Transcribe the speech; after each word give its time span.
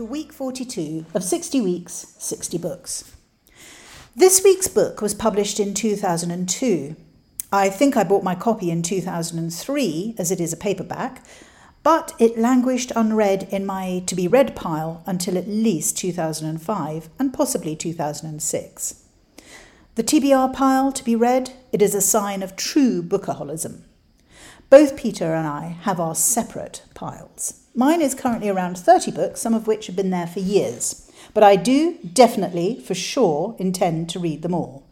To 0.00 0.06
week 0.06 0.32
42 0.32 1.04
of 1.12 1.22
60 1.22 1.60
Weeks, 1.60 2.14
60 2.18 2.56
Books. 2.56 3.12
This 4.16 4.42
week's 4.42 4.66
book 4.66 5.02
was 5.02 5.12
published 5.12 5.60
in 5.60 5.74
2002. 5.74 6.96
I 7.52 7.68
think 7.68 7.98
I 7.98 8.04
bought 8.04 8.24
my 8.24 8.34
copy 8.34 8.70
in 8.70 8.80
2003, 8.80 10.14
as 10.16 10.30
it 10.30 10.40
is 10.40 10.54
a 10.54 10.56
paperback, 10.56 11.22
but 11.82 12.14
it 12.18 12.38
languished 12.38 12.92
unread 12.96 13.46
in 13.50 13.66
my 13.66 14.02
to 14.06 14.14
be 14.14 14.26
read 14.26 14.56
pile 14.56 15.02
until 15.04 15.36
at 15.36 15.46
least 15.46 15.98
2005 15.98 17.10
and 17.18 17.34
possibly 17.34 17.76
2006. 17.76 19.04
The 19.96 20.02
TBR 20.02 20.54
pile 20.54 20.92
to 20.92 21.04
be 21.04 21.14
read, 21.14 21.52
it 21.72 21.82
is 21.82 21.94
a 21.94 22.00
sign 22.00 22.42
of 22.42 22.56
true 22.56 23.02
bookaholism. 23.02 23.82
Both 24.70 24.96
Peter 24.96 25.34
and 25.34 25.46
I 25.46 25.76
have 25.82 26.00
our 26.00 26.14
separate 26.14 26.84
piles. 26.94 27.59
Mine 27.74 28.02
is 28.02 28.16
currently 28.16 28.48
around 28.48 28.76
30 28.76 29.12
books, 29.12 29.40
some 29.40 29.54
of 29.54 29.68
which 29.68 29.86
have 29.86 29.94
been 29.94 30.10
there 30.10 30.26
for 30.26 30.40
years, 30.40 31.10
but 31.32 31.44
I 31.44 31.54
do 31.54 31.98
definitely, 31.98 32.80
for 32.80 32.94
sure, 32.94 33.54
intend 33.60 34.10
to 34.10 34.18
read 34.18 34.42
them 34.42 34.54
all. 34.54 34.86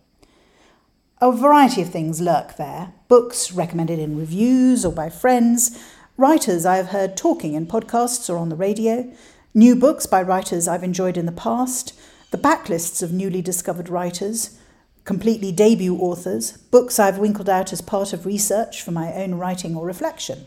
A 1.21 1.33
variety 1.33 1.83
of 1.83 1.91
things 1.91 2.21
lurk 2.21 2.57
there 2.57 2.93
books 3.09 3.51
recommended 3.51 3.99
in 3.99 4.17
reviews 4.17 4.85
or 4.85 4.93
by 4.93 5.09
friends, 5.09 5.83
writers 6.17 6.65
I 6.65 6.77
have 6.77 6.89
heard 6.89 7.17
talking 7.17 7.55
in 7.55 7.67
podcasts 7.67 8.33
or 8.33 8.37
on 8.37 8.49
the 8.49 8.55
radio, 8.55 9.13
new 9.55 9.75
books 9.75 10.07
by 10.07 10.23
writers 10.23 10.69
I've 10.69 10.85
enjoyed 10.85 11.17
in 11.17 11.27
the 11.27 11.33
past, 11.33 11.99
the 12.31 12.39
backlists 12.39 13.03
of 13.03 13.13
newly 13.13 13.43
discovered 13.43 13.89
writers, 13.89 14.57
completely 15.05 15.51
debut 15.51 15.97
authors, 15.97 16.53
books 16.53 17.01
I've 17.01 17.19
winkled 17.19 17.49
out 17.49 17.73
as 17.73 17.81
part 17.81 18.13
of 18.13 18.25
research 18.27 18.83
for 18.83 18.93
my 18.93 19.13
own 19.15 19.35
writing 19.35 19.75
or 19.75 19.85
reflection. 19.85 20.47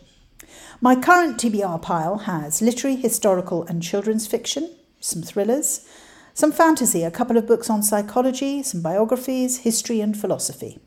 My 0.84 0.96
current 0.96 1.38
TBR 1.38 1.80
pile 1.84 2.18
has 2.26 2.60
literary, 2.60 2.96
historical, 2.96 3.64
and 3.66 3.84
children's 3.84 4.26
fiction, 4.26 4.74
some 5.00 5.22
thrillers, 5.22 5.88
some 6.34 6.52
fantasy, 6.52 7.04
a 7.04 7.12
couple 7.12 7.38
of 7.38 7.46
books 7.46 7.70
on 7.70 7.84
psychology, 7.84 8.64
some 8.64 8.82
biographies, 8.82 9.60
history, 9.60 10.02
and 10.02 10.18
philosophy. 10.18 10.80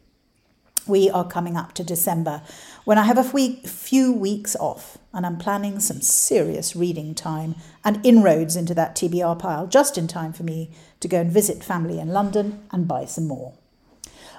We 0.84 1.08
are 1.10 1.24
coming 1.24 1.56
up 1.56 1.74
to 1.74 1.84
December 1.84 2.42
when 2.84 2.98
I 2.98 3.04
have 3.04 3.18
a 3.18 3.22
few 3.22 4.12
weeks 4.12 4.56
off 4.56 4.98
and 5.12 5.24
I'm 5.24 5.38
planning 5.38 5.78
some 5.78 6.00
serious 6.00 6.74
reading 6.74 7.14
time 7.14 7.54
and 7.84 8.04
inroads 8.04 8.56
into 8.56 8.74
that 8.74 8.96
TBR 8.96 9.38
pile 9.38 9.68
just 9.68 9.96
in 9.96 10.08
time 10.08 10.32
for 10.32 10.42
me 10.42 10.72
to 10.98 11.06
go 11.06 11.20
and 11.20 11.30
visit 11.30 11.62
family 11.62 12.00
in 12.00 12.08
London 12.08 12.64
and 12.72 12.88
buy 12.88 13.04
some 13.04 13.28
more. 13.28 13.54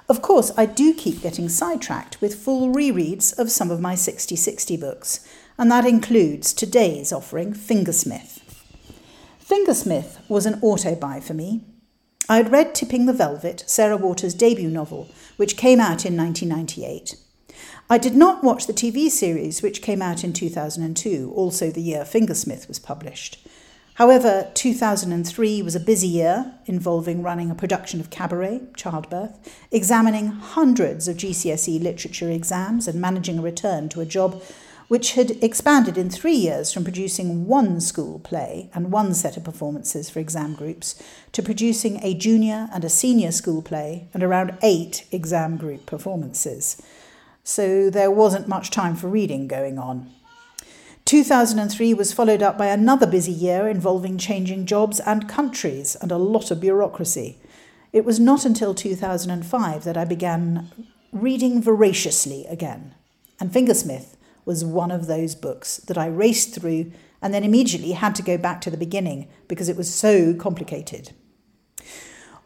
Of 0.08 0.22
course, 0.22 0.52
I 0.56 0.66
do 0.66 0.94
keep 0.94 1.22
getting 1.22 1.48
sidetracked 1.48 2.20
with 2.20 2.36
full 2.36 2.72
rereads 2.72 3.36
of 3.38 3.50
some 3.50 3.72
of 3.72 3.80
my 3.80 3.96
60 3.96 4.36
60 4.36 4.76
books, 4.76 5.26
and 5.58 5.70
that 5.70 5.86
includes 5.86 6.52
today's 6.52 7.12
offering, 7.12 7.52
Fingersmith. 7.52 8.40
Fingersmith 9.42 10.18
was 10.28 10.46
an 10.46 10.58
auto 10.60 10.94
buy 10.94 11.20
for 11.20 11.34
me. 11.34 11.62
I 12.28 12.38
had 12.38 12.50
read 12.50 12.74
Tipping 12.74 13.06
the 13.06 13.12
Velvet, 13.12 13.62
Sarah 13.66 13.96
Waters' 13.96 14.34
debut 14.34 14.68
novel, 14.68 15.08
which 15.36 15.56
came 15.56 15.78
out 15.78 16.04
in 16.04 16.16
1998. 16.16 17.14
I 17.88 17.98
did 17.98 18.16
not 18.16 18.42
watch 18.42 18.66
the 18.66 18.72
TV 18.72 19.08
series, 19.08 19.62
which 19.62 19.80
came 19.80 20.02
out 20.02 20.24
in 20.24 20.32
2002, 20.32 21.32
also 21.34 21.70
the 21.70 21.80
year 21.80 22.02
Fingersmith 22.02 22.66
was 22.66 22.80
published. 22.80 23.46
However, 23.94 24.50
2003 24.52 25.62
was 25.62 25.74
a 25.74 25.80
busy 25.80 26.08
year 26.08 26.52
involving 26.66 27.22
running 27.22 27.50
a 27.50 27.54
production 27.54 27.98
of 28.00 28.10
Cabaret, 28.10 28.60
Childbirth, 28.76 29.38
examining 29.70 30.26
hundreds 30.26 31.08
of 31.08 31.16
GCSE 31.16 31.80
literature 31.82 32.30
exams, 32.30 32.88
and 32.88 33.00
managing 33.00 33.38
a 33.38 33.42
return 33.42 33.88
to 33.90 34.00
a 34.00 34.04
job 34.04 34.42
which 34.88 35.12
had 35.12 35.42
expanded 35.42 35.98
in 35.98 36.08
three 36.08 36.34
years 36.34 36.72
from 36.72 36.84
producing 36.84 37.46
one 37.46 37.80
school 37.80 38.20
play 38.20 38.70
and 38.72 38.92
one 38.92 39.12
set 39.14 39.36
of 39.36 39.44
performances 39.44 40.08
for 40.08 40.20
exam 40.20 40.54
groups 40.54 41.02
to 41.32 41.42
producing 41.42 41.98
a 42.02 42.14
junior 42.14 42.68
and 42.72 42.84
a 42.84 42.88
senior 42.88 43.32
school 43.32 43.62
play 43.62 44.08
and 44.14 44.22
around 44.22 44.56
eight 44.62 45.06
exam 45.10 45.56
group 45.56 45.86
performances. 45.86 46.80
So 47.42 47.90
there 47.90 48.10
wasn't 48.10 48.48
much 48.48 48.70
time 48.70 48.96
for 48.96 49.08
reading 49.08 49.48
going 49.48 49.78
on. 49.78 50.12
2003 51.04 51.94
was 51.94 52.12
followed 52.12 52.42
up 52.42 52.58
by 52.58 52.66
another 52.66 53.06
busy 53.06 53.32
year 53.32 53.68
involving 53.68 54.18
changing 54.18 54.66
jobs 54.66 54.98
and 54.98 55.28
countries 55.28 55.96
and 56.00 56.10
a 56.10 56.18
lot 56.18 56.50
of 56.50 56.60
bureaucracy. 56.60 57.38
It 57.92 58.04
was 58.04 58.18
not 58.18 58.44
until 58.44 58.74
2005 58.74 59.84
that 59.84 59.96
I 59.96 60.04
began 60.04 60.68
reading 61.12 61.62
voraciously 61.62 62.44
again, 62.46 62.94
and 63.38 63.52
Fingersmith 63.52 64.15
was 64.46 64.64
one 64.64 64.90
of 64.90 65.06
those 65.06 65.34
books 65.34 65.76
that 65.76 65.98
I 65.98 66.06
raced 66.06 66.54
through 66.54 66.92
and 67.20 67.34
then 67.34 67.44
immediately 67.44 67.92
had 67.92 68.14
to 68.14 68.22
go 68.22 68.38
back 68.38 68.62
to 68.62 68.70
the 68.70 68.76
beginning 68.78 69.28
because 69.48 69.68
it 69.68 69.76
was 69.76 69.92
so 69.92 70.32
complicated. 70.32 71.10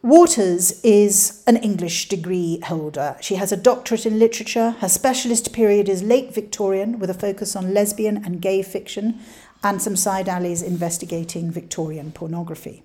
Waters 0.03 0.81
is 0.83 1.45
an 1.47 1.59
English 1.59 2.09
degree 2.09 2.59
holder. 2.65 3.17
She 3.21 3.35
has 3.35 3.53
a 3.53 3.57
doctorate 3.57 4.07
in 4.07 4.19
literature. 4.19 4.71
Her 4.81 4.89
specialist 4.89 5.53
period 5.53 5.91
is 5.91 6.03
late 6.03 6.35
Victorian, 6.35 6.99
with 6.99 7.11
a 7.11 7.15
focus 7.15 7.55
on 7.55 7.75
lesbian 7.75 8.25
and 8.25 8.41
gay 8.41 8.63
fiction 8.63 9.21
and 9.63 9.83
some 9.83 9.97
side 9.97 10.27
alleys 10.27 10.63
investigating 10.63 11.51
Victorian 11.51 12.13
pornography. 12.13 12.83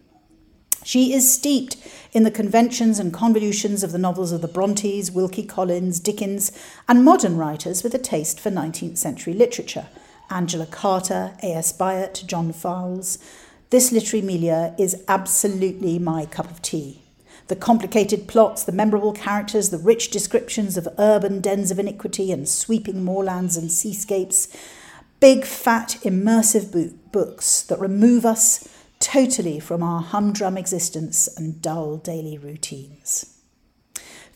She 0.85 1.15
is 1.15 1.33
steeped 1.33 1.77
in 2.11 2.21
the 2.21 2.31
conventions 2.31 2.99
and 2.99 3.11
convolutions 3.11 3.83
of 3.83 3.91
the 3.91 3.97
novels 3.97 4.31
of 4.31 4.43
the 4.43 4.47
Brontes, 4.47 5.09
Wilkie 5.09 5.43
Collins, 5.43 5.99
Dickens, 5.99 6.51
and 6.87 7.03
modern 7.03 7.37
writers 7.37 7.81
with 7.81 7.95
a 7.95 7.97
taste 7.97 8.39
for 8.39 8.51
19th 8.51 8.99
century 8.99 9.33
literature 9.33 9.87
Angela 10.29 10.67
Carter, 10.67 11.33
A.S. 11.41 11.75
Byatt, 11.75 12.27
John 12.27 12.53
Fowles. 12.53 13.17
This 13.71 13.91
literary 13.91 14.23
milieu 14.23 14.75
is 14.77 15.03
absolutely 15.07 15.97
my 15.97 16.27
cup 16.27 16.51
of 16.51 16.61
tea. 16.61 17.01
The 17.47 17.55
complicated 17.55 18.27
plots, 18.27 18.63
the 18.63 18.71
memorable 18.71 19.13
characters, 19.13 19.71
the 19.71 19.79
rich 19.79 20.11
descriptions 20.11 20.77
of 20.77 20.87
urban 20.99 21.41
dens 21.41 21.71
of 21.71 21.79
iniquity 21.79 22.31
and 22.31 22.47
sweeping 22.47 23.03
moorlands 23.03 23.57
and 23.57 23.71
seascapes. 23.71 24.55
Big, 25.19 25.45
fat, 25.45 25.97
immersive 26.03 26.71
bo- 26.71 26.95
books 27.11 27.63
that 27.63 27.79
remove 27.79 28.23
us 28.23 28.67
totally 28.99 29.59
from 29.59 29.83
our 29.83 30.01
humdrum 30.01 30.57
existence 30.57 31.27
and 31.37 31.61
dull 31.61 31.97
daily 31.97 32.37
routines. 32.37 33.39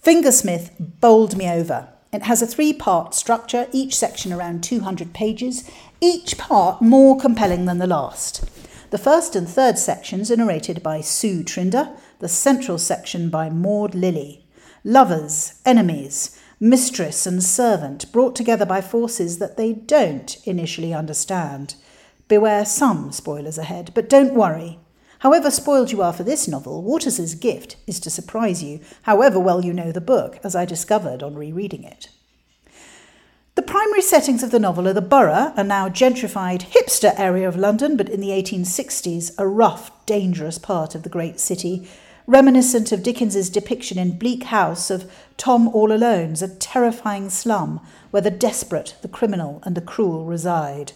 Fingersmith 0.04 0.72
bowled 0.80 1.36
me 1.36 1.50
over. 1.50 1.90
It 2.12 2.24
has 2.24 2.42
a 2.42 2.48
three 2.48 2.74
part 2.74 3.14
structure, 3.14 3.68
each 3.72 3.96
section 3.96 4.34
around 4.34 4.64
200 4.64 5.14
pages, 5.14 5.70
each 6.02 6.38
part 6.38 6.82
more 6.82 7.20
compelling 7.20 7.66
than 7.66 7.78
the 7.78 7.88
last. 7.88 8.50
The 8.90 8.98
first 8.98 9.36
and 9.36 9.48
third 9.48 9.78
sections 9.78 10.32
are 10.32 10.38
narrated 10.38 10.82
by 10.82 11.02
Sue 11.02 11.44
Trinder, 11.44 11.90
the 12.20 12.28
central 12.28 12.80
section 12.80 13.30
by 13.30 13.50
Maud 13.50 13.94
Lilly. 13.94 14.48
Lovers, 14.84 15.62
enemies, 15.66 16.40
mistress, 16.60 17.28
and 17.28 17.44
servant 17.44 18.12
brought 18.12 18.36
together 18.36 18.66
by 18.66 18.82
forces 18.82 19.38
that 19.38 19.58
they 19.58 19.74
don't 19.74 20.38
initially 20.48 20.94
understand. 20.94 21.76
Beware 22.30 22.64
some 22.64 23.12
spoilers 23.12 23.58
ahead, 23.58 23.92
but 23.96 24.08
don't 24.08 24.36
worry. 24.36 24.78
However 25.20 25.50
spoiled 25.50 25.92
you 25.92 26.04
are 26.04 26.14
for 26.14 26.22
this 26.22 26.48
novel, 26.48 26.84
Waters's 26.84 27.34
gift 27.34 27.76
is 27.88 28.00
to 28.02 28.12
surprise 28.12 28.64
you, 28.64 28.82
however 29.02 29.40
well 29.40 29.66
you 29.66 29.74
know 29.74 29.92
the 29.92 30.00
book, 30.00 30.40
as 30.44 30.56
I 30.56 30.64
discovered 30.64 31.24
on 31.24 31.34
rereading 31.34 31.84
it. 31.84 32.10
The 33.56 33.64
primary 33.64 34.04
settings 34.04 34.44
of 34.44 34.52
the 34.52 34.60
novel 34.60 34.88
are 34.88 34.94
the 34.94 35.02
borough, 35.02 35.54
a 35.58 35.64
now 35.64 35.90
gentrified 35.90 36.70
hipster 36.70 37.20
area 37.20 37.48
of 37.48 37.58
London, 37.58 37.98
but 37.98 38.10
in 38.10 38.22
the 38.22 38.30
1860s, 38.30 39.34
a 39.40 39.48
rough, 39.48 39.90
dangerous 40.06 40.60
part 40.60 40.94
of 40.94 41.02
the 41.02 41.10
great 41.10 41.40
city, 41.40 41.90
reminiscent 42.28 42.92
of 42.92 43.02
Dickens's 43.02 43.50
depiction 43.50 43.98
in 43.98 44.20
Bleak 44.20 44.44
House 44.44 44.92
of 44.92 45.12
Tom 45.38 45.68
All 45.70 45.92
Alone's, 45.92 46.44
a 46.44 46.56
terrifying 46.56 47.32
slum 47.32 47.82
where 48.12 48.22
the 48.22 48.30
desperate, 48.30 48.96
the 49.02 49.08
criminal, 49.08 49.64
and 49.64 49.74
the 49.74 49.82
cruel 49.82 50.26
reside. 50.26 50.94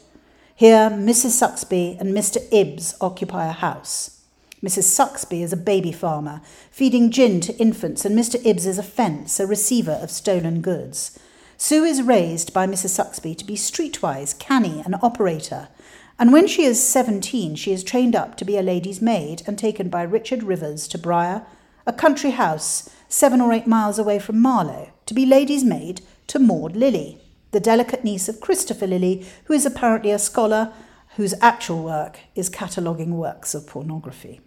Here, 0.55 0.91
Mrs. 0.91 1.31
Sucksby 1.31 1.99
and 1.99 2.13
Mr. 2.13 2.37
Ibbs 2.51 2.95
occupy 3.01 3.47
a 3.47 3.51
house. 3.51 4.21
Mrs. 4.63 4.83
Sucksby 4.83 5.41
is 5.41 5.51
a 5.51 5.57
baby 5.57 5.91
farmer, 5.91 6.41
feeding 6.69 7.09
gin 7.09 7.41
to 7.41 7.57
infants, 7.57 8.05
and 8.05 8.17
Mr. 8.17 8.35
Ibbs 8.45 8.67
is 8.67 8.77
a 8.77 8.83
fence, 8.83 9.39
a 9.39 9.47
receiver 9.47 9.93
of 9.93 10.11
stolen 10.11 10.61
goods. 10.61 11.17
Sue 11.57 11.83
is 11.83 12.03
raised 12.03 12.53
by 12.53 12.67
Mrs. 12.67 12.91
Sucksby 12.91 13.35
to 13.37 13.45
be 13.45 13.55
streetwise, 13.55 14.37
canny, 14.37 14.79
and 14.85 14.95
operator, 15.01 15.69
and 16.19 16.31
when 16.31 16.45
she 16.45 16.63
is 16.63 16.87
17, 16.87 17.55
she 17.55 17.71
is 17.71 17.83
trained 17.83 18.15
up 18.15 18.37
to 18.37 18.45
be 18.45 18.55
a 18.55 18.61
lady's 18.61 19.01
maid 19.01 19.41
and 19.47 19.57
taken 19.57 19.89
by 19.89 20.03
Richard 20.03 20.43
Rivers 20.43 20.87
to 20.89 20.99
Briar, 20.99 21.47
a 21.87 21.93
country 21.93 22.31
house 22.31 22.91
seven 23.09 23.41
or 23.41 23.51
eight 23.51 23.65
miles 23.65 23.97
away 23.97 24.19
from 24.19 24.39
Marlow, 24.39 24.91
to 25.07 25.15
be 25.15 25.25
lady's 25.25 25.63
maid 25.63 26.01
to 26.27 26.37
Maud 26.37 26.75
Lilly, 26.75 27.22
the 27.53 27.59
delicate 27.59 28.03
niece 28.03 28.27
of 28.27 28.41
Christopher 28.41 28.87
Lilly, 28.87 29.25
who 29.45 29.53
is 29.53 29.65
apparently 29.65 30.11
a 30.11 30.19
scholar 30.19 30.73
whose 31.15 31.35
actual 31.39 31.83
work 31.83 32.19
is 32.35 32.49
cataloguing 32.49 33.17
works 33.17 33.53
of 33.53 33.67
pornography. 33.67 34.41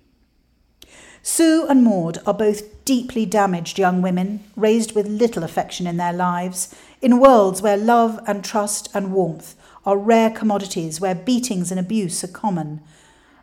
Sue 1.23 1.67
and 1.69 1.83
Maud 1.83 2.19
are 2.27 2.35
both 2.35 2.85
deeply 2.85 3.25
damaged 3.25 3.79
young 3.79 4.03
women, 4.03 4.45
raised 4.55 4.95
with 4.95 5.09
little 5.09 5.43
affection 5.43 5.87
in 5.87 5.97
their 5.97 6.13
lives, 6.13 6.75
in 7.01 7.19
worlds 7.19 7.63
where 7.63 7.77
love 7.77 8.21
and 8.27 8.45
trust 8.45 8.89
and 8.95 9.13
warmth 9.13 9.55
are 9.85 9.97
rare 9.97 10.31
commodities, 10.31 11.01
where 11.01 11.15
beatings 11.15 11.71
and 11.71 11.81
abuse 11.81 12.23
are 12.23 12.29
common. 12.29 12.81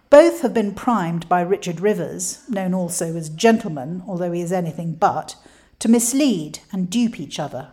Both 0.10 0.42
have 0.42 0.54
been 0.54 0.74
primed 0.74 1.28
by 1.28 1.42
Richard 1.42 1.80
Rivers, 1.80 2.44
known 2.50 2.74
also 2.74 3.16
as 3.16 3.30
Gentleman, 3.30 4.04
although 4.08 4.32
he 4.32 4.42
is 4.42 4.52
anything 4.52 4.94
but, 4.96 5.36
to 5.80 5.90
mislead 5.90 6.60
and 6.72 6.90
dupe 6.90 7.20
each 7.20 7.40
other. 7.40 7.70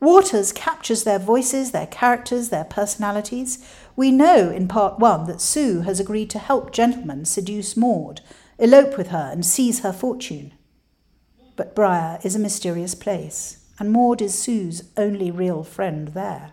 Waters 0.00 0.52
captures 0.52 1.04
their 1.04 1.18
voices, 1.18 1.70
their 1.70 1.86
characters, 1.86 2.50
their 2.50 2.64
personalities. 2.64 3.66
We 3.96 4.10
know 4.10 4.50
in 4.50 4.68
part 4.68 4.98
one 4.98 5.26
that 5.26 5.40
Sue 5.40 5.80
has 5.82 5.98
agreed 6.00 6.30
to 6.30 6.38
help 6.38 6.72
Gentleman 6.72 7.24
seduce 7.24 7.76
Maud, 7.76 8.20
elope 8.58 8.98
with 8.98 9.08
her, 9.08 9.30
and 9.32 9.46
seize 9.46 9.80
her 9.80 9.92
fortune. 9.92 10.52
But 11.56 11.74
Briar 11.74 12.18
is 12.22 12.34
a 12.34 12.40
mysterious 12.40 12.94
place, 12.94 13.64
and 13.78 13.92
Maud 13.92 14.20
is 14.20 14.38
Sue's 14.38 14.84
only 14.96 15.30
real 15.30 15.62
friend 15.62 16.08
there. 16.08 16.50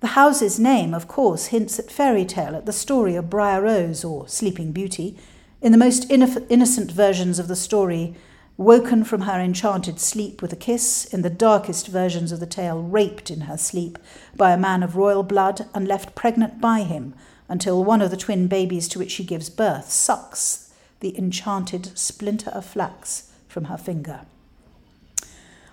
The 0.00 0.08
house's 0.08 0.58
name, 0.58 0.94
of 0.94 1.06
course, 1.06 1.46
hints 1.46 1.78
at 1.78 1.90
fairy 1.90 2.24
tale, 2.24 2.56
at 2.56 2.64
the 2.64 2.72
story 2.72 3.16
of 3.16 3.28
Briar 3.28 3.60
Rose 3.60 4.02
or 4.02 4.26
Sleeping 4.26 4.72
Beauty. 4.72 5.18
In 5.60 5.72
the 5.72 5.78
most 5.78 6.10
innocent 6.10 6.90
versions 6.90 7.38
of 7.38 7.48
the 7.48 7.56
story, 7.56 8.16
woken 8.60 9.02
from 9.02 9.22
her 9.22 9.40
enchanted 9.40 9.98
sleep 9.98 10.42
with 10.42 10.52
a 10.52 10.56
kiss, 10.56 11.06
in 11.06 11.22
the 11.22 11.30
darkest 11.30 11.88
versions 11.88 12.30
of 12.30 12.40
the 12.40 12.46
tale, 12.46 12.82
raped 12.82 13.30
in 13.30 13.42
her 13.42 13.56
sleep 13.56 13.98
by 14.36 14.52
a 14.52 14.58
man 14.58 14.82
of 14.82 14.96
royal 14.96 15.22
blood 15.22 15.66
and 15.74 15.88
left 15.88 16.14
pregnant 16.14 16.60
by 16.60 16.82
him 16.82 17.14
until 17.48 17.82
one 17.82 18.02
of 18.02 18.10
the 18.10 18.18
twin 18.18 18.46
babies 18.46 18.86
to 18.86 18.98
which 18.98 19.12
she 19.12 19.24
gives 19.24 19.48
birth 19.48 19.90
sucks 19.90 20.74
the 21.00 21.16
enchanted 21.16 21.96
splinter 21.98 22.50
of 22.50 22.66
flax 22.66 23.32
from 23.48 23.64
her 23.64 23.78
finger. 23.78 24.20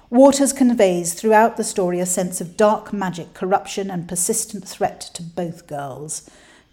Waters 0.09 0.53
conveys 0.53 1.13
throughout 1.13 1.57
the 1.57 1.65
story 1.65 1.99
a 1.99 2.05
sense 2.05 2.39
of 2.39 2.55
dark 2.55 2.93
magic, 2.93 3.33
corruption, 3.33 3.91
and 3.91 4.07
persistent 4.07 4.65
threat 4.65 5.01
to 5.13 5.21
both 5.21 5.67
girls. 5.67 6.29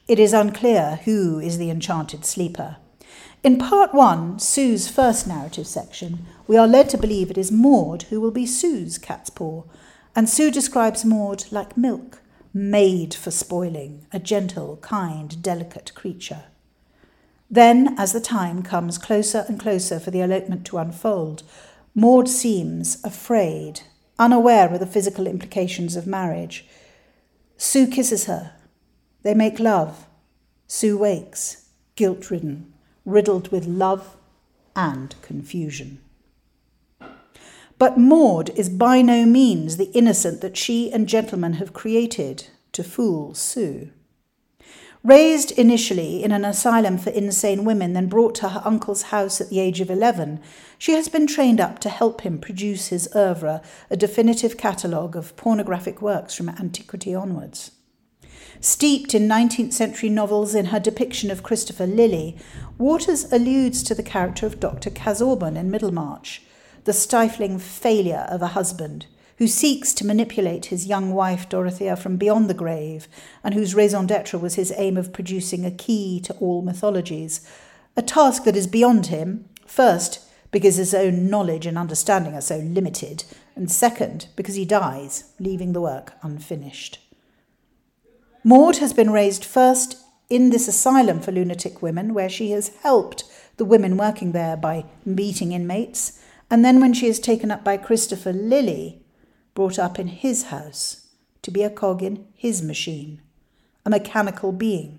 It 0.06 0.20
is 0.20 0.32
unclear 0.32 1.00
who 1.04 1.40
is 1.40 1.58
the 1.58 1.70
enchanted 1.70 2.24
sleeper. 2.24 2.76
In 3.44 3.58
part 3.58 3.92
one, 3.92 4.38
Sue's 4.38 4.88
first 4.88 5.26
narrative 5.26 5.66
section, 5.66 6.24
we 6.46 6.56
are 6.56 6.66
led 6.66 6.88
to 6.88 6.96
believe 6.96 7.30
it 7.30 7.36
is 7.36 7.52
Maud 7.52 8.04
who 8.04 8.18
will 8.18 8.30
be 8.30 8.46
Sue's 8.46 8.96
cat's 8.96 9.28
paw, 9.28 9.64
and 10.16 10.30
Sue 10.30 10.50
describes 10.50 11.04
Maud 11.04 11.44
like 11.50 11.76
milk, 11.76 12.22
made 12.54 13.12
for 13.12 13.30
spoiling, 13.30 14.06
a 14.14 14.18
gentle, 14.18 14.78
kind, 14.78 15.42
delicate 15.42 15.92
creature. 15.94 16.44
Then, 17.50 17.94
as 17.98 18.14
the 18.14 18.20
time 18.20 18.62
comes 18.62 18.96
closer 18.96 19.44
and 19.46 19.60
closer 19.60 20.00
for 20.00 20.10
the 20.10 20.22
elopement 20.22 20.64
to 20.68 20.78
unfold, 20.78 21.42
Maud 21.94 22.30
seems 22.30 23.04
afraid, 23.04 23.82
unaware 24.18 24.72
of 24.72 24.80
the 24.80 24.86
physical 24.86 25.26
implications 25.26 25.96
of 25.96 26.06
marriage. 26.06 26.64
Sue 27.58 27.88
kisses 27.88 28.24
her. 28.24 28.52
They 29.22 29.34
make 29.34 29.60
love. 29.60 30.06
Sue 30.66 30.96
wakes, 30.96 31.68
guilt 31.94 32.30
ridden, 32.30 32.73
riddled 33.04 33.50
with 33.52 33.66
love 33.66 34.16
and 34.74 35.14
confusion. 35.22 36.00
But 37.78 37.98
Maud 37.98 38.50
is 38.50 38.68
by 38.68 39.02
no 39.02 39.26
means 39.26 39.76
the 39.76 39.90
innocent 39.92 40.40
that 40.40 40.56
she 40.56 40.92
and 40.92 41.08
gentlemen 41.08 41.54
have 41.54 41.72
created 41.72 42.48
to 42.72 42.84
fool 42.84 43.34
Sue. 43.34 43.90
Raised 45.02 45.50
initially 45.58 46.24
in 46.24 46.32
an 46.32 46.46
asylum 46.46 46.96
for 46.96 47.10
insane 47.10 47.66
women, 47.66 47.92
then 47.92 48.06
brought 48.06 48.34
to 48.36 48.48
her 48.48 48.62
uncle's 48.64 49.02
house 49.02 49.38
at 49.38 49.50
the 49.50 49.60
age 49.60 49.82
of 49.82 49.90
11, 49.90 50.40
she 50.78 50.92
has 50.92 51.08
been 51.08 51.26
trained 51.26 51.60
up 51.60 51.78
to 51.80 51.90
help 51.90 52.22
him 52.22 52.38
produce 52.38 52.88
his 52.88 53.06
oeuvre, 53.14 53.60
a 53.90 53.96
definitive 53.98 54.56
catalogue 54.56 55.14
of 55.14 55.36
pornographic 55.36 56.00
works 56.00 56.34
from 56.34 56.48
antiquity 56.48 57.14
onwards. 57.14 57.72
Steeped 58.64 59.14
in 59.14 59.28
19th 59.28 59.74
century 59.74 60.08
novels 60.08 60.54
in 60.54 60.64
her 60.64 60.80
depiction 60.80 61.30
of 61.30 61.42
Christopher 61.42 61.86
Lilly, 61.86 62.34
Waters 62.78 63.30
alludes 63.30 63.82
to 63.82 63.94
the 63.94 64.02
character 64.02 64.46
of 64.46 64.58
Dr. 64.58 64.88
Casaubon 64.88 65.54
in 65.58 65.70
Middlemarch, 65.70 66.40
the 66.84 66.94
stifling 66.94 67.58
failure 67.58 68.26
of 68.30 68.40
a 68.40 68.56
husband 68.56 69.04
who 69.36 69.46
seeks 69.46 69.92
to 69.92 70.06
manipulate 70.06 70.66
his 70.66 70.86
young 70.86 71.12
wife 71.12 71.46
Dorothea 71.46 71.94
from 71.94 72.16
beyond 72.16 72.48
the 72.48 72.54
grave, 72.54 73.06
and 73.44 73.52
whose 73.52 73.74
raison 73.74 74.06
d'etre 74.06 74.38
was 74.38 74.54
his 74.54 74.72
aim 74.78 74.96
of 74.96 75.12
producing 75.12 75.66
a 75.66 75.70
key 75.70 76.18
to 76.20 76.32
all 76.36 76.62
mythologies, 76.62 77.46
a 77.98 78.02
task 78.02 78.44
that 78.44 78.56
is 78.56 78.66
beyond 78.66 79.08
him, 79.08 79.44
first, 79.66 80.20
because 80.50 80.76
his 80.76 80.94
own 80.94 81.28
knowledge 81.28 81.66
and 81.66 81.76
understanding 81.76 82.32
are 82.34 82.40
so 82.40 82.56
limited, 82.60 83.24
and 83.54 83.70
second, 83.70 84.28
because 84.36 84.54
he 84.54 84.64
dies, 84.64 85.32
leaving 85.38 85.74
the 85.74 85.82
work 85.82 86.14
unfinished. 86.22 87.03
Maud 88.46 88.76
has 88.76 88.92
been 88.92 89.10
raised 89.10 89.42
first 89.42 89.96
in 90.28 90.50
this 90.50 90.68
asylum 90.68 91.18
for 91.20 91.32
lunatic 91.32 91.80
women, 91.80 92.12
where 92.12 92.28
she 92.28 92.50
has 92.50 92.68
helped 92.82 93.24
the 93.56 93.64
women 93.64 93.96
working 93.96 94.32
there 94.32 94.56
by 94.56 94.84
meeting 95.06 95.52
inmates, 95.52 96.20
and 96.50 96.62
then 96.62 96.78
when 96.78 96.92
she 96.92 97.06
is 97.06 97.18
taken 97.18 97.50
up 97.50 97.64
by 97.64 97.78
Christopher 97.78 98.34
Lilly, 98.34 99.02
brought 99.54 99.78
up 99.78 99.98
in 99.98 100.08
his 100.08 100.44
house, 100.44 101.06
to 101.40 101.50
be 101.50 101.62
a 101.62 101.70
cog 101.70 102.02
in 102.02 102.26
his 102.34 102.62
machine, 102.62 103.22
a 103.86 103.90
mechanical 103.90 104.52
being, 104.52 104.98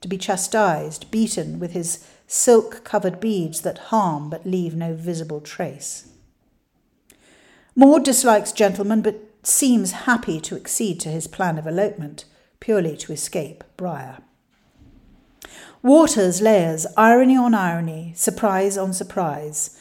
to 0.00 0.06
be 0.06 0.16
chastised, 0.16 1.10
beaten 1.10 1.58
with 1.58 1.72
his 1.72 2.06
silk 2.28 2.84
covered 2.84 3.18
beads 3.18 3.62
that 3.62 3.78
harm 3.78 4.30
but 4.30 4.46
leave 4.46 4.76
no 4.76 4.94
visible 4.94 5.40
trace. 5.40 6.08
Maud 7.74 8.04
dislikes 8.04 8.52
gentlemen 8.52 9.02
but 9.02 9.20
seems 9.42 9.92
happy 9.92 10.40
to 10.40 10.54
accede 10.54 11.00
to 11.00 11.08
his 11.08 11.26
plan 11.26 11.58
of 11.58 11.66
elopement, 11.66 12.24
purely 12.60 12.96
to 12.98 13.12
escape 13.12 13.64
Briar. 13.76 14.18
Waters 15.82 16.40
layers 16.40 16.86
irony 16.96 17.36
on 17.36 17.54
irony, 17.54 18.12
surprise 18.16 18.76
on 18.76 18.92
surprise, 18.92 19.78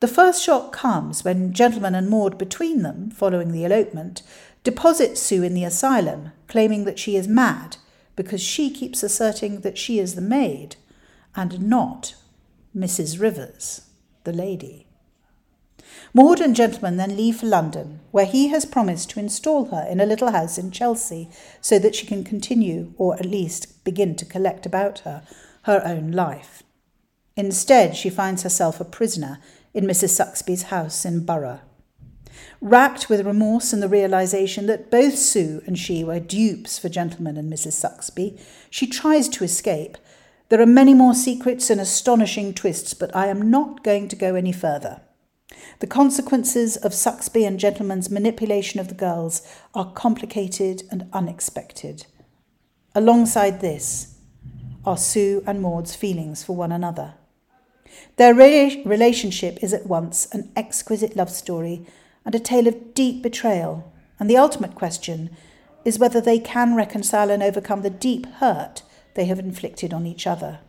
the 0.00 0.08
first 0.08 0.42
shock 0.42 0.72
comes 0.72 1.24
when 1.24 1.52
Gentleman 1.52 1.94
and 1.94 2.10
Maud 2.10 2.36
between 2.36 2.82
them, 2.82 3.10
following 3.10 3.52
the 3.52 3.64
elopement, 3.64 4.22
deposit 4.62 5.16
Sue 5.16 5.42
in 5.42 5.54
the 5.54 5.64
asylum, 5.64 6.32
claiming 6.48 6.84
that 6.84 6.98
she 6.98 7.16
is 7.16 7.28
mad 7.28 7.78
because 8.16 8.42
she 8.42 8.70
keeps 8.70 9.02
asserting 9.02 9.60
that 9.60 9.78
she 9.78 9.98
is 9.98 10.14
the 10.14 10.20
maid 10.20 10.76
and 11.34 11.60
not 11.60 12.14
Mrs. 12.76 13.20
Rivers, 13.20 13.88
the 14.24 14.32
lady. 14.32 14.86
Maud 16.16 16.40
and 16.40 16.54
Gentleman 16.54 16.96
then 16.96 17.16
leave 17.16 17.38
for 17.38 17.46
London, 17.46 17.98
where 18.12 18.24
he 18.24 18.46
has 18.46 18.64
promised 18.64 19.10
to 19.10 19.18
install 19.18 19.64
her 19.66 19.84
in 19.90 20.00
a 20.00 20.06
little 20.06 20.30
house 20.30 20.56
in 20.56 20.70
Chelsea 20.70 21.28
so 21.60 21.76
that 21.80 21.96
she 21.96 22.06
can 22.06 22.22
continue, 22.22 22.94
or 22.96 23.16
at 23.16 23.26
least 23.26 23.82
begin 23.82 24.14
to 24.14 24.24
collect 24.24 24.64
about 24.64 25.00
her, 25.00 25.24
her 25.62 25.82
own 25.84 26.12
life. 26.12 26.62
Instead, 27.34 27.96
she 27.96 28.10
finds 28.10 28.44
herself 28.44 28.80
a 28.80 28.84
prisoner 28.84 29.40
in 29.74 29.86
Mrs. 29.86 30.10
Sucksby's 30.10 30.64
house 30.64 31.04
in 31.04 31.26
Borough. 31.26 31.62
Racked 32.60 33.08
with 33.08 33.26
remorse 33.26 33.72
and 33.72 33.82
the 33.82 33.88
realization 33.88 34.66
that 34.66 34.92
both 34.92 35.16
Sue 35.18 35.62
and 35.66 35.76
she 35.76 36.04
were 36.04 36.20
dupes 36.20 36.78
for 36.78 36.88
gentleman 36.88 37.36
and 37.36 37.52
Mrs. 37.52 37.72
Sucksby, 37.72 38.40
she 38.70 38.86
tries 38.86 39.28
to 39.30 39.42
escape. 39.42 39.98
There 40.48 40.60
are 40.60 40.66
many 40.66 40.94
more 40.94 41.14
secrets 41.14 41.70
and 41.70 41.80
astonishing 41.80 42.54
twists, 42.54 42.94
but 42.94 43.14
I 43.16 43.26
am 43.26 43.50
not 43.50 43.82
going 43.82 44.06
to 44.06 44.16
go 44.16 44.36
any 44.36 44.52
further. 44.52 45.00
The 45.80 45.86
consequences 45.86 46.76
of 46.76 46.92
Sucksby 46.92 47.46
and 47.46 47.58
Gentleman's 47.58 48.10
manipulation 48.10 48.80
of 48.80 48.88
the 48.88 48.94
girls 48.94 49.42
are 49.74 49.92
complicated 49.92 50.82
and 50.90 51.08
unexpected. 51.12 52.06
Alongside 52.94 53.60
this 53.60 54.14
are 54.84 54.96
Sue 54.96 55.42
and 55.46 55.60
Maud's 55.60 55.94
feelings 55.94 56.44
for 56.44 56.54
one 56.54 56.72
another. 56.72 57.14
Their 58.16 58.34
relationship 58.34 59.58
is 59.62 59.72
at 59.72 59.86
once 59.86 60.26
an 60.32 60.50
exquisite 60.56 61.16
love 61.16 61.30
story 61.30 61.86
and 62.24 62.34
a 62.34 62.40
tale 62.40 62.66
of 62.66 62.94
deep 62.94 63.22
betrayal, 63.22 63.92
and 64.18 64.30
the 64.30 64.36
ultimate 64.36 64.74
question 64.74 65.36
is 65.84 65.98
whether 65.98 66.20
they 66.20 66.38
can 66.38 66.74
reconcile 66.74 67.30
and 67.30 67.42
overcome 67.42 67.82
the 67.82 67.90
deep 67.90 68.26
hurt 68.26 68.82
they 69.14 69.26
have 69.26 69.38
inflicted 69.38 69.92
on 69.92 70.06
each 70.06 70.26
other. 70.26 70.60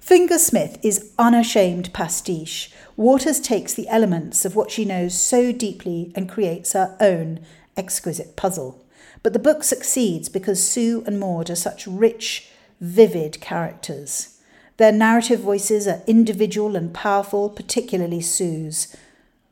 Fingersmith 0.00 0.78
is 0.82 1.12
unashamed 1.18 1.92
pastiche. 1.92 2.70
Waters 2.96 3.40
takes 3.40 3.74
the 3.74 3.88
elements 3.88 4.44
of 4.44 4.56
what 4.56 4.70
she 4.70 4.84
knows 4.84 5.20
so 5.20 5.52
deeply 5.52 6.12
and 6.14 6.28
creates 6.28 6.72
her 6.72 6.96
own 7.00 7.40
exquisite 7.76 8.36
puzzle. 8.36 8.84
But 9.22 9.32
the 9.32 9.38
book 9.38 9.64
succeeds 9.64 10.28
because 10.28 10.62
Sue 10.66 11.02
and 11.06 11.18
Maud 11.20 11.50
are 11.50 11.56
such 11.56 11.86
rich, 11.86 12.48
vivid 12.80 13.40
characters. 13.40 14.40
Their 14.76 14.92
narrative 14.92 15.40
voices 15.40 15.88
are 15.88 16.02
individual 16.06 16.76
and 16.76 16.94
powerful, 16.94 17.50
particularly 17.50 18.20
Sue's. 18.20 18.96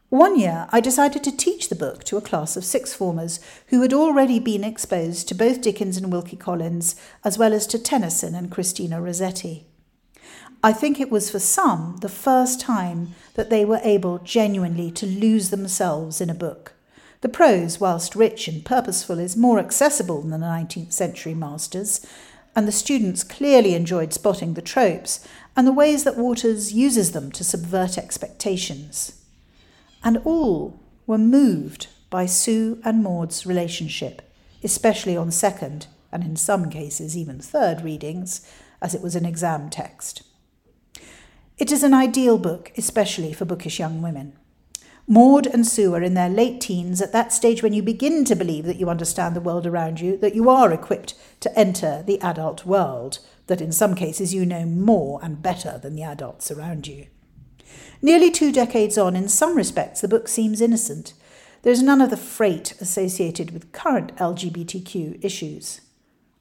One 0.09 0.39
year, 0.39 0.69
I 0.71 0.81
decided 0.81 1.25
to 1.25 1.37
teach 1.37 1.69
the 1.69 1.75
book 1.75 2.05
to 2.05 2.17
a 2.17 2.23
class 2.23 2.57
of 2.57 2.65
sixth 2.65 2.97
formers 2.97 3.41
who 3.67 3.83
had 3.83 3.93
already 3.93 4.39
been 4.39 4.63
exposed 4.63 5.27
to 5.29 5.35
both 5.35 5.61
Dickens 5.61 5.97
and 5.97 6.13
Wilkie 6.13 6.37
Collins, 6.37 6.95
as 7.25 7.37
well 7.37 7.53
as 7.53 7.67
to 7.67 7.79
Tennyson 7.79 8.37
and 8.37 8.51
Christina 8.51 9.03
Rossetti. 9.03 9.67
I 10.67 10.73
think 10.73 10.99
it 10.99 11.13
was 11.13 11.31
for 11.31 11.39
some 11.39 11.99
the 12.01 12.09
first 12.09 12.61
time 12.61 13.15
that 13.35 13.51
they 13.51 13.65
were 13.65 13.79
able 13.85 14.19
genuinely 14.19 14.91
to 14.91 15.07
lose 15.07 15.51
themselves 15.51 16.21
in 16.21 16.29
a 16.29 16.35
book. 16.35 16.73
The 17.21 17.29
prose, 17.29 17.79
whilst 17.79 18.17
rich 18.17 18.49
and 18.49 18.65
purposeful, 18.65 19.21
is 19.21 19.37
more 19.37 19.61
accessible 19.61 20.23
than 20.23 20.33
the 20.33 20.39
19th 20.39 20.93
century 20.93 21.35
masters, 21.35 22.05
and 22.57 22.67
the 22.67 22.73
students 22.73 23.23
clearly 23.23 23.77
enjoyed 23.77 24.13
spotting 24.13 24.55
the 24.55 24.61
tropes 24.61 25.25
and 25.57 25.69
the 25.69 25.73
ways 25.73 26.03
that 26.03 26.17
Waters 26.17 26.73
uses 26.73 27.13
them 27.13 27.31
to 27.31 27.45
subvert 27.45 27.97
expectations. 27.97 29.23
And 30.03 30.17
all 30.25 30.81
were 31.07 31.17
moved 31.17 31.87
by 32.11 32.27
Sue 32.27 32.81
and 32.85 33.05
Maud's 33.05 33.47
relationship, 33.47 34.21
especially 34.65 35.17
on 35.17 35.31
second, 35.31 35.87
and 36.11 36.25
in 36.25 36.35
some 36.35 36.71
cases 36.71 37.17
even 37.17 37.39
third 37.39 37.83
readings, 37.83 38.45
as 38.83 38.97
it 38.97 39.01
was 39.01 39.15
an 39.15 39.25
exam 39.25 39.71
text. 39.71 40.25
It 41.59 41.73
is 41.73 41.83
an 41.83 41.95
ideal 41.95 42.37
book, 42.37 42.71
especially 42.77 43.33
for 43.33 43.47
bookish 43.47 43.79
young 43.79 44.03
women. 44.03 44.35
Maud 45.09 45.47
and 45.47 45.67
Sue 45.67 45.95
are 45.95 46.03
in 46.03 46.13
their 46.13 46.29
late 46.29 46.61
teens, 46.61 47.01
at 47.01 47.13
that 47.13 47.33
stage 47.33 47.63
when 47.63 47.73
you 47.73 47.83
begin 47.83 48.27
to 48.27 48.35
believe 48.35 48.67
that 48.67 48.77
you 48.77 48.91
understand 48.91 49.35
the 49.35 49.41
world 49.41 49.67
around 49.67 49.99
you, 49.99 50.19
that 50.19 50.35
you 50.35 50.51
are 50.51 50.71
equipped 50.71 51.15
to 51.41 51.59
enter 51.59 52.03
the 52.07 52.21
adult 52.21 52.67
world, 52.67 53.21
that 53.47 53.63
in 53.63 53.73
some 53.73 53.95
cases 53.95 54.35
you 54.35 54.45
know 54.45 54.67
more 54.67 55.19
and 55.23 55.41
better 55.41 55.79
than 55.79 55.97
the 55.97 56.03
adults 56.03 56.51
around 56.51 56.87
you. 56.87 57.07
Nearly 58.03 58.31
two 58.31 58.53
decades 58.53 58.99
on, 58.99 59.17
in 59.17 59.29
some 59.29 59.57
respects, 59.57 60.03
the 60.03 60.09
book 60.09 60.29
seems 60.29 60.61
innocent. 60.61 61.15
There 61.63 61.73
is 61.73 61.83
none 61.83 62.03
of 62.03 62.11
the 62.11 62.19
freight 62.19 62.75
associated 62.83 63.53
with 63.53 63.73
current 63.73 64.15
LGBTQ 64.17 65.25
issues. 65.25 65.81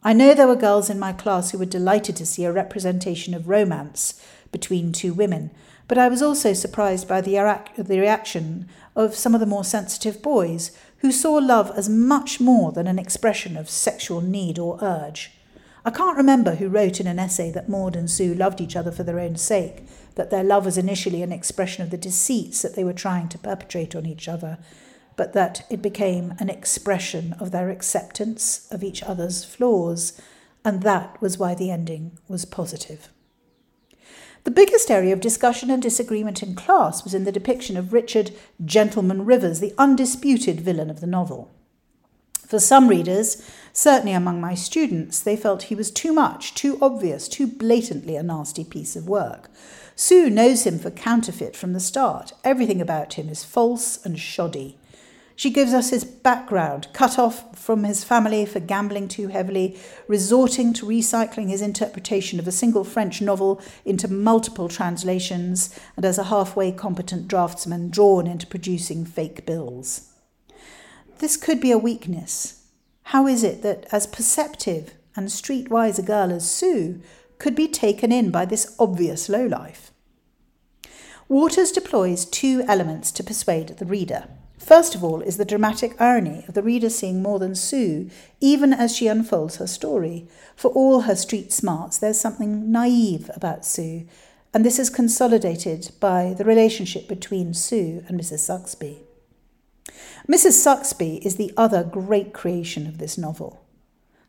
I 0.04 0.12
know 0.14 0.34
there 0.34 0.48
were 0.48 0.56
girls 0.56 0.90
in 0.90 1.00
my 1.00 1.14
class 1.14 1.52
who 1.52 1.58
were 1.58 1.66
delighted 1.66 2.16
to 2.18 2.26
see 2.26 2.44
a 2.44 2.52
representation 2.52 3.34
of 3.34 3.48
romance 3.48 4.22
between 4.56 4.94
two 4.94 5.14
women, 5.14 5.52
but 5.86 5.98
I 5.98 6.08
was 6.08 6.22
also 6.22 6.54
surprised 6.54 7.10
by 7.10 7.20
the, 7.20 7.38
reaction 7.90 8.70
of 8.96 9.14
some 9.14 9.34
of 9.34 9.42
the 9.42 9.46
more 9.46 9.66
sensitive 9.66 10.22
boys 10.22 10.72
who 11.00 11.12
saw 11.12 11.34
love 11.34 11.74
as 11.76 11.90
much 11.90 12.40
more 12.40 12.72
than 12.72 12.88
an 12.88 12.98
expression 12.98 13.58
of 13.58 13.70
sexual 13.70 14.22
need 14.22 14.58
or 14.58 14.80
urge. 14.82 15.34
I 15.84 15.92
can't 15.92 16.16
remember 16.16 16.56
who 16.56 16.70
wrote 16.70 17.02
in 17.02 17.06
an 17.06 17.20
essay 17.20 17.52
that 17.52 17.68
Maud 17.68 17.98
and 17.98 18.10
Sue 18.10 18.34
loved 18.34 18.62
each 18.62 18.78
other 18.78 18.94
for 18.94 19.04
their 19.04 19.20
own 19.20 19.36
sake, 19.36 19.84
that 20.16 20.30
their 20.30 20.44
love 20.46 20.64
was 20.64 20.78
initially 20.78 21.22
an 21.22 21.34
expression 21.34 21.84
of 21.84 21.90
the 21.90 21.98
deceits 21.98 22.62
that 22.62 22.78
they 22.78 22.86
were 22.86 22.94
trying 22.94 23.28
to 23.28 23.38
perpetrate 23.38 23.94
on 23.94 24.06
each 24.06 24.30
other, 24.30 24.58
but 25.18 25.34
that 25.34 25.66
it 25.70 25.82
became 25.82 26.34
an 26.40 26.50
expression 26.50 27.36
of 27.42 27.52
their 27.52 27.70
acceptance 27.70 28.70
of 28.72 28.86
each 28.86 29.04
other's 29.04 29.44
flaws, 29.44 30.14
and 30.64 30.82
that 30.84 31.22
was 31.22 31.38
why 31.38 31.54
the 31.54 31.70
ending 31.70 32.18
was 32.30 32.46
positive. 32.46 33.10
The 34.46 34.52
biggest 34.52 34.92
area 34.92 35.12
of 35.12 35.22
discussion 35.22 35.72
and 35.72 35.82
disagreement 35.82 36.44
in 36.44 36.54
class 36.54 37.04
was 37.04 37.16
in 37.16 37.24
the 37.24 37.32
depiction 37.32 37.76
of 37.78 37.92
Richard 37.92 38.30
Gentleman 38.64 39.26
Rivers, 39.26 39.60
the 39.60 39.74
undisputed 39.76 40.62
villain 40.62 40.92
of 40.92 41.02
the 41.02 41.08
novel. 41.08 41.52
For 42.46 42.60
some 42.60 42.88
readers, 42.88 43.42
certainly 43.74 44.14
among 44.14 44.40
my 44.40 44.54
students, 44.54 45.20
they 45.20 45.36
felt 45.36 45.64
he 45.64 45.74
was 45.74 45.90
too 45.90 46.14
much, 46.14 46.54
too 46.54 46.78
obvious, 46.80 47.28
too 47.28 47.48
blatantly 47.48 48.16
a 48.16 48.22
nasty 48.22 48.64
piece 48.64 48.96
of 48.96 49.10
work. 49.10 49.50
Sue 49.96 50.30
knows 50.30 50.64
him 50.64 50.78
for 50.78 50.92
counterfeit 50.92 51.56
from 51.56 51.74
the 51.74 51.80
start. 51.80 52.34
Everything 52.44 52.82
about 52.82 53.16
him 53.16 53.30
is 53.30 53.44
false 53.44 54.06
and 54.06 54.20
shoddy. 54.20 54.78
She 55.38 55.50
gives 55.50 55.74
us 55.74 55.90
his 55.90 56.06
background, 56.06 56.88
cut 56.94 57.20
off 57.20 57.58
from 57.60 57.84
his 57.84 58.06
family 58.06 58.46
for 58.46 58.62
gambling 58.62 59.10
too 59.10 59.28
heavily, 59.28 59.78
resorting 60.08 60.72
to 60.74 60.86
recycling 60.86 61.50
his 61.50 61.62
interpretation 61.62 62.40
of 62.40 62.48
a 62.48 62.54
single 62.54 62.86
French 62.86 63.22
novel 63.22 63.62
into 63.84 64.08
multiple 64.08 64.70
translations, 64.70 65.78
and 65.98 66.06
as 66.06 66.18
a 66.18 66.26
halfway 66.26 66.72
competent 66.72 67.28
draftsman 67.28 67.90
drawn 67.90 68.28
into 68.28 68.48
producing 68.48 69.04
fake 69.06 69.46
bills. 69.46 70.14
This 71.20 71.36
could 71.36 71.60
be 71.60 71.72
a 71.72 71.78
weakness. 71.78 72.64
How 73.04 73.28
is 73.28 73.44
it 73.44 73.62
that, 73.62 73.86
as 73.92 74.08
perceptive 74.08 74.94
and 75.18 75.28
streetwise 75.28 76.00
a 76.00 76.02
girl 76.02 76.32
as 76.32 76.50
Sue, 76.50 77.02
could 77.40 77.56
be 77.56 77.68
taken 77.68 78.12
in 78.12 78.32
by 78.32 78.46
this 78.46 78.74
obvious 78.80 79.28
lowlife? 79.28 79.92
Waters 81.28 81.72
deploys 81.72 82.24
two 82.24 82.64
elements 82.68 83.12
to 83.12 83.24
persuade 83.24 83.70
the 83.70 83.86
reader. 83.86 84.28
First 84.58 84.96
of 84.96 85.04
all 85.04 85.22
is 85.22 85.38
the 85.38 85.46
dramatic 85.46 86.00
irony 86.00 86.46
of 86.48 86.54
the 86.54 86.64
reader 86.64 86.90
seeing 86.90 87.22
more 87.22 87.40
than 87.40 87.56
Sue, 87.56 88.10
even 88.40 88.74
as 88.74 88.96
she 88.96 89.08
unfolds 89.08 89.58
her 89.58 89.68
story. 89.68 90.28
For 90.56 90.72
all 90.72 91.02
her 91.02 91.16
street 91.16 91.52
smarts, 91.52 91.98
there's 91.98 92.20
something 92.20 92.72
naive 92.72 93.30
about 93.36 93.66
Sue, 93.66 94.08
and 94.54 94.66
this 94.66 94.80
is 94.80 94.90
consolidated 94.90 95.92
by 96.00 96.34
the 96.38 96.46
relationship 96.46 97.08
between 97.08 97.54
Sue 97.54 98.04
and 98.08 98.20
Mrs. 98.20 98.40
Sucksby. 98.40 99.00
Mrs. 100.28 100.54
Sucksby 100.54 101.24
is 101.26 101.36
the 101.36 101.54
other 101.58 101.84
great 101.84 102.34
creation 102.34 102.88
of 102.88 102.98
this 102.98 103.18
novel. 103.18 103.62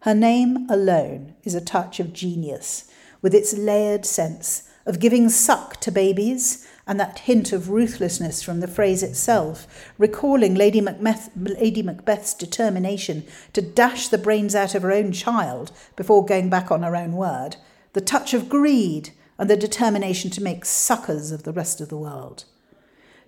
Her 0.00 0.14
name 0.14 0.68
alone 0.68 1.34
is 1.44 1.54
a 1.54 1.60
touch 1.60 2.00
of 2.00 2.12
genius, 2.12 2.90
with 3.22 3.34
its 3.34 3.56
layered 3.56 4.04
sense 4.04 4.68
of 4.84 5.00
giving 5.00 5.28
suck 5.28 5.80
to 5.80 5.90
babies 5.90 6.65
and 6.86 7.00
that 7.00 7.20
hint 7.20 7.52
of 7.52 7.70
ruthlessness 7.70 8.42
from 8.42 8.60
the 8.60 8.68
phrase 8.68 9.02
itself, 9.02 9.92
recalling 9.98 10.54
Lady, 10.54 10.80
Macbeth, 10.80 11.30
Lady 11.36 11.82
Macbeth's 11.82 12.32
determination 12.32 13.24
to 13.52 13.60
dash 13.60 14.08
the 14.08 14.18
brains 14.18 14.54
out 14.54 14.74
of 14.74 14.82
her 14.82 14.92
own 14.92 15.10
child 15.10 15.72
before 15.96 16.24
going 16.24 16.48
back 16.48 16.70
on 16.70 16.82
her 16.82 16.94
own 16.94 17.12
word, 17.12 17.56
the 17.92 18.00
touch 18.00 18.32
of 18.34 18.48
greed, 18.48 19.10
and 19.38 19.50
the 19.50 19.56
determination 19.56 20.30
to 20.30 20.42
make 20.42 20.64
suckers 20.64 21.32
of 21.32 21.42
the 21.42 21.52
rest 21.52 21.80
of 21.80 21.88
the 21.88 21.96
world. 21.96 22.44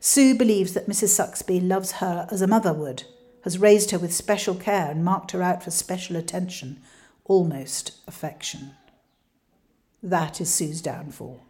Sue 0.00 0.34
believes 0.36 0.74
that 0.74 0.88
Mrs. 0.88 1.08
Sucksby 1.08 1.60
loves 1.66 1.92
her 1.92 2.28
as 2.30 2.40
a 2.40 2.46
mother 2.46 2.72
would, 2.72 3.02
has 3.42 3.58
raised 3.58 3.90
her 3.90 3.98
with 3.98 4.14
special 4.14 4.54
care 4.54 4.90
and 4.90 5.04
marked 5.04 5.32
her 5.32 5.42
out 5.42 5.64
for 5.64 5.70
special 5.70 6.16
attention, 6.16 6.80
almost 7.24 7.98
affection. 8.06 8.72
That 10.02 10.40
is 10.40 10.52
Sue's 10.54 10.80
downfall. 10.80 11.42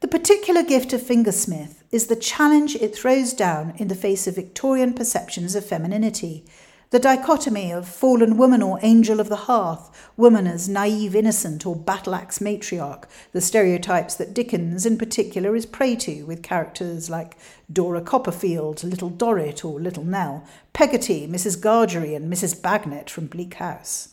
The 0.00 0.08
particular 0.08 0.62
gift 0.62 0.92
of 0.92 1.00
Fingersmith 1.00 1.82
is 1.90 2.08
the 2.08 2.16
challenge 2.16 2.76
it 2.76 2.94
throws 2.94 3.32
down 3.32 3.72
in 3.78 3.88
the 3.88 3.94
face 3.94 4.26
of 4.26 4.34
Victorian 4.34 4.92
perceptions 4.92 5.54
of 5.54 5.64
femininity. 5.64 6.44
The 6.90 6.98
dichotomy 6.98 7.72
of 7.72 7.88
fallen 7.88 8.36
woman 8.36 8.60
or 8.60 8.78
angel 8.82 9.20
of 9.20 9.30
the 9.30 9.36
hearth, 9.48 10.10
woman 10.14 10.46
as 10.46 10.68
naive 10.68 11.16
innocent 11.16 11.64
or 11.64 11.74
battle 11.74 12.14
axe 12.14 12.40
matriarch, 12.40 13.04
the 13.32 13.40
stereotypes 13.40 14.14
that 14.16 14.34
Dickens 14.34 14.84
in 14.84 14.98
particular 14.98 15.56
is 15.56 15.64
prey 15.64 15.96
to, 15.96 16.24
with 16.24 16.42
characters 16.42 17.08
like 17.08 17.38
Dora 17.72 18.02
Copperfield, 18.02 18.84
Little 18.84 19.10
Dorrit 19.10 19.64
or 19.64 19.80
Little 19.80 20.04
Nell, 20.04 20.44
Peggotty, 20.74 21.26
Mrs. 21.26 21.58
Gargery, 21.58 22.14
and 22.14 22.30
Mrs. 22.30 22.60
Bagnet 22.60 23.08
from 23.08 23.28
Bleak 23.28 23.54
House. 23.54 24.10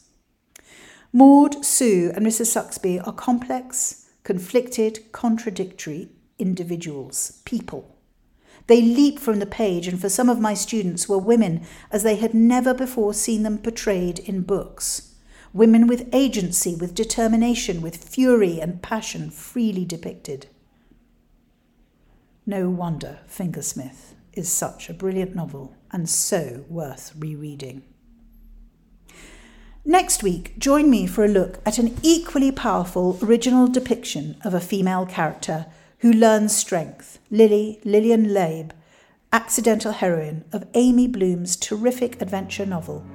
Maud, 1.11 1.65
Sue, 1.65 2.13
and 2.15 2.25
Mrs. 2.25 2.47
Sucksby 2.47 3.05
are 3.05 3.13
complex, 3.13 4.02
conflicted, 4.23 5.11
contradictory 5.11 6.09
individuals, 6.39 7.41
people. 7.45 7.95
They 8.67 8.81
leap 8.81 9.19
from 9.19 9.39
the 9.39 9.45
page, 9.45 9.87
and 9.87 9.99
for 9.99 10.09
some 10.09 10.29
of 10.29 10.39
my 10.39 10.53
students 10.53 11.09
were 11.09 11.17
women 11.17 11.65
as 11.91 12.03
they 12.03 12.15
had 12.15 12.33
never 12.33 12.73
before 12.73 13.13
seen 13.13 13.43
them 13.43 13.57
portrayed 13.57 14.19
in 14.19 14.41
books. 14.41 15.15
Women 15.51 15.85
with 15.85 16.09
agency, 16.13 16.75
with 16.75 16.95
determination, 16.95 17.81
with 17.81 17.97
fury 17.97 18.59
and 18.59 18.81
passion 18.81 19.29
freely 19.29 19.85
depicted. 19.85 20.47
No 22.45 22.69
wonder 22.69 23.19
Fingersmith 23.27 24.15
is 24.33 24.49
such 24.49 24.89
a 24.89 24.93
brilliant 24.93 25.35
novel 25.35 25.75
and 25.91 26.09
so 26.09 26.65
worth 26.67 27.13
rereading. 27.17 27.83
Next 29.85 30.23
week, 30.23 30.57
join 30.57 30.89
me 30.89 31.05
for 31.05 31.25
a 31.25 31.27
look 31.27 31.59
at 31.65 31.77
an 31.77 31.97
equally 32.01 32.53
powerful 32.53 33.19
original 33.21 33.67
depiction 33.67 34.37
of 34.41 34.53
a 34.53 34.61
female 34.61 35.05
character 35.05 35.65
who 35.99 36.13
learns 36.13 36.55
strength, 36.55 37.19
Lily, 37.29 37.81
Lillian 37.83 38.33
Leyb, 38.33 38.71
accidental 39.33 39.91
heroine 39.91 40.45
of 40.53 40.65
Amy 40.73 41.07
Bloom's 41.07 41.57
terrific 41.57 42.21
adventure 42.21 42.65
novel, 42.65 43.05